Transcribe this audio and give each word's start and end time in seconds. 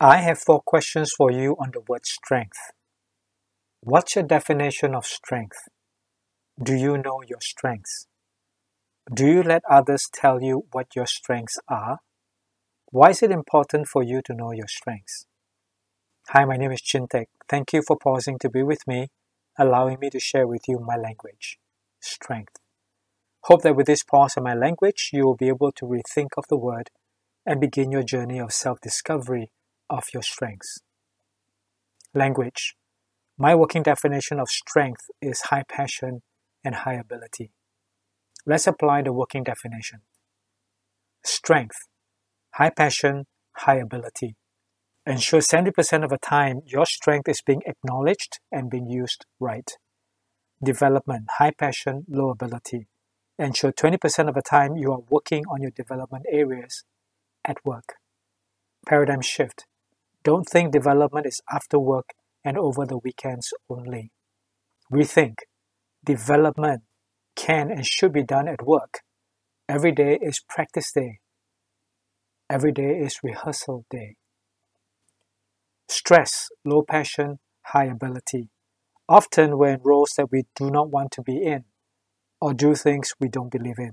I 0.00 0.18
have 0.18 0.38
four 0.38 0.62
questions 0.64 1.10
for 1.16 1.32
you 1.32 1.56
on 1.58 1.72
the 1.72 1.80
word 1.80 2.06
strength. 2.06 2.70
What's 3.80 4.14
your 4.14 4.22
definition 4.22 4.94
of 4.94 5.04
strength? 5.04 5.58
Do 6.62 6.76
you 6.76 6.98
know 6.98 7.20
your 7.26 7.40
strengths? 7.40 8.06
Do 9.12 9.26
you 9.26 9.42
let 9.42 9.64
others 9.68 10.08
tell 10.12 10.40
you 10.40 10.66
what 10.70 10.94
your 10.94 11.06
strengths 11.06 11.58
are? 11.68 11.98
Why 12.92 13.10
is 13.10 13.24
it 13.24 13.32
important 13.32 13.88
for 13.88 14.04
you 14.04 14.22
to 14.26 14.34
know 14.34 14.52
your 14.52 14.68
strengths? 14.68 15.26
Hi, 16.28 16.44
my 16.44 16.56
name 16.56 16.70
is 16.70 16.80
Chintek. 16.80 17.26
Thank 17.48 17.72
you 17.72 17.82
for 17.84 17.98
pausing 17.98 18.38
to 18.38 18.48
be 18.48 18.62
with 18.62 18.86
me, 18.86 19.08
allowing 19.58 19.98
me 19.98 20.10
to 20.10 20.20
share 20.20 20.46
with 20.46 20.62
you 20.68 20.78
my 20.78 20.96
language, 20.96 21.58
strength. 22.00 22.54
Hope 23.46 23.62
that 23.62 23.74
with 23.74 23.86
this 23.86 24.04
pause 24.04 24.34
in 24.36 24.44
my 24.44 24.54
language, 24.54 25.10
you 25.12 25.24
will 25.24 25.36
be 25.36 25.48
able 25.48 25.72
to 25.72 25.84
rethink 25.86 26.28
of 26.36 26.44
the 26.48 26.56
word 26.56 26.90
and 27.44 27.60
begin 27.60 27.90
your 27.90 28.04
journey 28.04 28.38
of 28.38 28.52
self 28.52 28.80
discovery 28.80 29.50
of 29.90 30.04
your 30.12 30.22
strengths. 30.22 30.80
Language. 32.14 32.76
My 33.36 33.54
working 33.54 33.82
definition 33.82 34.40
of 34.40 34.48
strength 34.48 35.10
is 35.22 35.42
high 35.42 35.64
passion 35.68 36.22
and 36.64 36.74
high 36.74 36.94
ability. 36.94 37.52
Let's 38.46 38.66
apply 38.66 39.02
the 39.02 39.12
working 39.12 39.44
definition. 39.44 40.00
Strength. 41.24 41.86
High 42.54 42.70
passion, 42.70 43.26
high 43.52 43.76
ability. 43.76 44.36
Ensure 45.06 45.40
70% 45.40 46.04
of 46.04 46.10
the 46.10 46.18
time 46.18 46.62
your 46.66 46.84
strength 46.84 47.28
is 47.28 47.40
being 47.40 47.62
acknowledged 47.66 48.40
and 48.50 48.68
being 48.68 48.90
used 48.90 49.24
right. 49.38 49.70
Development, 50.62 51.26
high 51.38 51.52
passion, 51.52 52.04
low 52.08 52.30
ability. 52.30 52.88
Ensure 53.38 53.70
20% 53.70 54.28
of 54.28 54.34
the 54.34 54.42
time 54.42 54.76
you 54.76 54.90
are 54.90 55.02
working 55.08 55.44
on 55.46 55.62
your 55.62 55.70
development 55.70 56.26
areas 56.28 56.82
at 57.44 57.64
work. 57.64 57.94
Paradigm 58.84 59.20
shift. 59.20 59.64
Don't 60.28 60.44
think 60.46 60.72
development 60.72 61.24
is 61.24 61.40
after 61.50 61.78
work 61.78 62.10
and 62.44 62.58
over 62.58 62.84
the 62.84 62.98
weekends 62.98 63.54
only. 63.70 64.12
Rethink. 64.92 65.36
Development 66.04 66.82
can 67.34 67.70
and 67.70 67.86
should 67.86 68.12
be 68.12 68.24
done 68.24 68.46
at 68.46 68.66
work. 68.66 68.98
Every 69.70 69.90
day 69.90 70.18
is 70.20 70.44
practice 70.46 70.92
day. 70.92 71.20
Every 72.50 72.72
day 72.72 72.98
is 72.98 73.20
rehearsal 73.22 73.86
day. 73.90 74.16
Stress, 75.88 76.50
low 76.62 76.82
passion, 76.82 77.38
high 77.62 77.86
ability. 77.86 78.50
Often 79.08 79.56
we're 79.56 79.76
in 79.76 79.80
roles 79.82 80.12
that 80.18 80.30
we 80.30 80.42
do 80.54 80.70
not 80.70 80.90
want 80.90 81.10
to 81.12 81.22
be 81.22 81.42
in 81.42 81.64
or 82.38 82.52
do 82.52 82.74
things 82.74 83.14
we 83.18 83.28
don't 83.30 83.50
believe 83.50 83.78
in. 83.78 83.92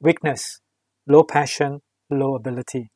Weakness, 0.00 0.60
low 1.06 1.22
passion, 1.22 1.80
low 2.10 2.34
ability. 2.34 2.90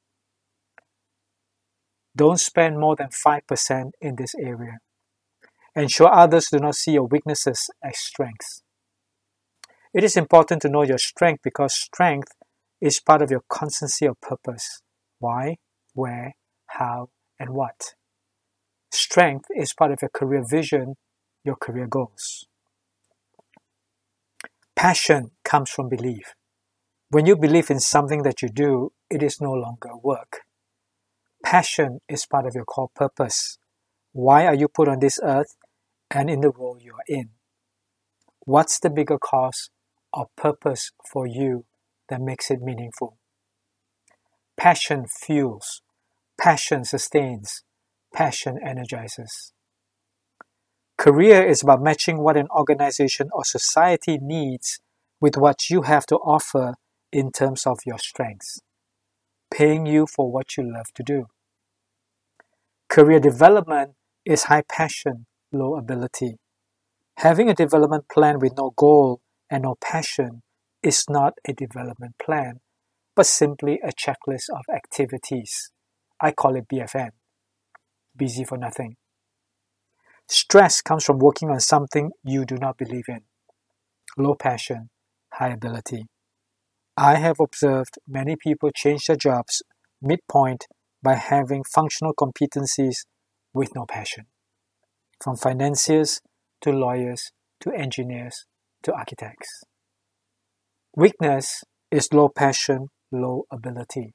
Don't 2.15 2.39
spend 2.39 2.79
more 2.79 2.97
than 2.97 3.09
5% 3.09 3.91
in 4.01 4.17
this 4.17 4.35
area. 4.35 4.79
Ensure 5.75 6.13
others 6.13 6.49
do 6.51 6.59
not 6.59 6.75
see 6.75 6.93
your 6.93 7.07
weaknesses 7.07 7.71
as 7.83 7.99
strengths. 7.99 8.63
It 9.95 10.05
is 10.05 10.17
important 10.17 10.63
to 10.63 10.69
know 10.69 10.83
your 10.83 10.99
strength 10.99 11.43
because 11.43 11.75
strength 11.75 12.33
is 12.81 13.01
part 13.01 13.23
of 13.23 13.31
your 13.31 13.45
constancy 13.49 14.07
of 14.07 14.21
purpose. 14.21 14.83
Why, 15.19 15.57
where, 15.95 16.35
how, 16.67 17.09
and 17.39 17.51
what. 17.51 17.95
Strength 18.91 19.47
is 19.55 19.73
part 19.73 19.93
of 19.93 20.03
your 20.03 20.11
career 20.11 20.45
vision, 20.47 20.97
your 21.45 21.57
career 21.57 21.87
goals. 21.87 22.47
Passion 24.77 25.31
comes 25.45 25.71
from 25.71 25.89
belief. 25.89 26.35
When 27.11 27.27
you 27.27 27.37
believe 27.37 27.71
in 27.71 27.81
something 27.81 28.23
that 28.23 28.43
you 28.43 28.49
do, 28.49 28.93
it 29.09 29.23
is 29.23 29.41
no 29.41 29.53
longer 29.53 29.97
work. 30.03 30.41
Passion 31.43 32.01
is 32.09 32.25
part 32.25 32.47
of 32.47 32.55
your 32.55 32.65
core 32.65 32.91
purpose. 32.95 33.59
Why 34.13 34.47
are 34.47 34.55
you 34.55 34.69
put 34.69 34.89
on 34.89 35.01
this 35.01 35.19
earth 35.23 35.57
and 36.11 36.31
in 36.31 36.41
the 36.41 36.51
role 36.51 36.79
you 36.81 36.95
are 36.95 37.05
in? 37.09 37.31
What's 38.45 38.79
the 38.79 38.91
bigger 38.91 39.19
cause 39.19 39.71
or 40.13 40.29
purpose 40.37 40.93
for 41.11 41.27
you 41.27 41.65
that 42.09 42.21
makes 42.21 42.51
it 42.51 42.61
meaningful? 42.61 43.17
Passion 44.57 45.07
fuels, 45.07 45.83
passion 46.41 46.85
sustains, 46.85 47.65
passion 48.15 48.59
energizes. 48.65 49.53
Career 50.97 51.45
is 51.45 51.63
about 51.63 51.83
matching 51.83 52.19
what 52.19 52.37
an 52.37 52.49
organization 52.55 53.29
or 53.33 53.45
society 53.45 54.19
needs 54.21 54.81
with 55.21 55.37
what 55.37 55.71
you 55.71 55.83
have 55.83 56.07
to 56.07 56.17
offer 56.17 56.75
in 57.11 57.33
terms 57.33 57.67
of 57.67 57.81
your 57.85 57.99
strengths 57.99 58.61
paying 59.53 59.87
you 59.87 60.07
for 60.07 60.31
what 60.31 60.57
you 60.57 60.63
love 60.65 60.93
to 60.95 61.03
do. 61.03 61.27
Career 62.89 63.21
development 63.21 63.93
is 64.25 64.45
high 64.45 64.63
passion, 64.69 65.27
low 65.53 65.77
ability. 65.77 66.37
Having 67.19 67.51
a 67.51 67.55
development 67.55 68.07
plan 68.11 68.39
with 68.39 68.57
no 68.57 68.73
goal 68.77 69.21
and 69.51 69.63
no 69.65 69.77
passion 69.81 70.43
is 70.83 71.05
not 71.09 71.35
a 71.47 71.53
development 71.53 72.15
plan, 72.25 72.61
but 73.15 73.27
simply 73.27 73.79
a 73.85 73.93
checklist 73.93 74.49
of 74.51 74.65
activities. 74.75 75.71
I 76.21 76.33
call 76.33 76.57
it 76.57 76.69
BFN. 76.69 77.11
Busy 78.17 78.45
for 78.45 78.57
nothing. 78.57 78.97
Stress 80.29 80.81
comes 80.81 81.05
from 81.05 81.19
working 81.19 81.51
on 81.51 81.61
something 81.61 82.11
you 82.25 82.45
do 82.45 82.57
not 82.57 82.79
believe 82.79 83.05
in. 83.09 83.21
Low 84.17 84.35
passion, 84.35 84.89
high 85.35 85.51
ability. 85.51 86.07
I 86.97 87.17
have 87.17 87.41
observed 87.41 87.99
many 88.07 88.37
people 88.37 88.71
change 88.71 89.07
their 89.07 89.17
jobs 89.17 89.63
midpoint 90.03 90.67
by 91.03 91.15
having 91.15 91.65
functional 91.65 92.13
competencies 92.15 93.07
with 93.55 93.75
no 93.75 93.87
passion. 93.87 94.27
From 95.23 95.37
financiers 95.37 96.21
to 96.61 96.71
lawyers 96.71 97.33
to 97.61 97.73
engineers 97.73 98.45
to 98.83 98.93
architects. 98.93 99.65
Weakness 100.95 101.65
is 101.91 102.13
low 102.13 102.29
passion, 102.29 102.89
low 103.11 103.45
ability. 103.51 104.15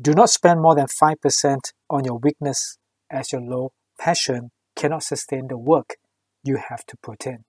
Do 0.00 0.12
not 0.12 0.30
spend 0.30 0.62
more 0.62 0.74
than 0.74 0.86
5% 0.86 1.58
on 1.90 2.04
your 2.04 2.18
weakness 2.18 2.78
as 3.10 3.32
your 3.32 3.42
low 3.42 3.72
passion 3.98 4.50
cannot 4.74 5.02
sustain 5.02 5.48
the 5.48 5.58
work 5.58 5.96
you 6.42 6.56
have 6.56 6.86
to 6.86 6.96
put 7.02 7.26
in. 7.26 7.44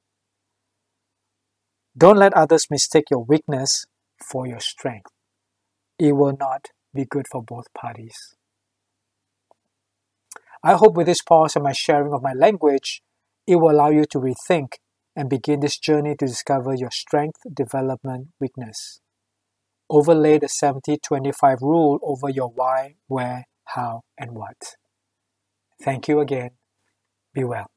Don't 1.98 2.18
let 2.18 2.34
others 2.34 2.68
mistake 2.70 3.06
your 3.10 3.24
weakness 3.24 3.86
for 4.22 4.48
your 4.48 4.60
strength. 4.60 5.12
It 6.00 6.14
will 6.14 6.36
not 6.40 6.70
be 6.94 7.06
good 7.06 7.28
for 7.32 7.44
both 7.44 7.74
parties. 7.74 8.36
I 10.64 10.74
hope 10.74 10.96
with 10.96 11.08
this 11.08 11.22
pause 11.22 11.56
and 11.56 11.64
my 11.64 11.74
sharing 11.74 12.14
of 12.14 12.22
my 12.22 12.34
language, 12.34 13.02
it 13.46 13.58
will 13.58 13.72
allow 13.72 13.90
you 13.90 14.06
to 14.06 14.20
rethink 14.20 14.76
and 15.16 15.30
begin 15.30 15.60
this 15.60 15.78
journey 15.78 16.16
to 16.16 16.26
discover 16.26 16.74
your 16.74 16.92
strength, 16.92 17.42
development, 17.54 18.30
weakness. 18.40 19.02
Overlay 19.90 20.40
the 20.40 20.48
70 20.48 20.98
25 20.98 21.62
rule 21.62 22.00
over 22.02 22.30
your 22.30 22.48
why, 22.48 22.96
where, 23.08 23.46
how, 23.66 24.02
and 24.18 24.32
what. 24.32 24.76
Thank 25.82 26.08
you 26.08 26.20
again. 26.20 26.52
Be 27.34 27.44
well. 27.44 27.70